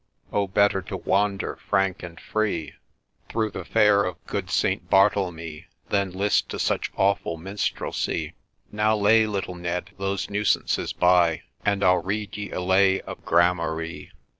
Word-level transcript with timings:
Oh, 0.33 0.47
better 0.47 0.81
to 0.81 0.97
wander 0.97 1.57
frank 1.69 2.01
and 2.01 2.19
free 2.19 2.73
96 2.73 2.73
THE 2.73 2.73
WITCHES' 2.73 2.83
FROLIC 2.95 3.31
Through 3.53 3.59
the 3.63 3.69
Fair 3.69 4.03
of 4.03 4.25
good 4.25 4.49
Saint 4.49 4.89
Bartlemy, 4.89 5.65
Than 5.89 6.09
list 6.09 6.49
to 6.49 6.57
such 6.57 6.91
awful 6.97 7.37
minstrelsie. 7.37 8.33
Now 8.71 8.95
lay, 8.97 9.27
little 9.27 9.53
Ned, 9.53 9.91
those 9.99 10.27
nuisances 10.27 10.91
by, 10.91 11.43
And 11.63 11.83
I'll 11.83 12.01
rede 12.01 12.35
ye 12.35 12.49
a 12.49 12.61
lay 12.61 13.01
of 13.01 13.23
Grammarye. 13.25 14.09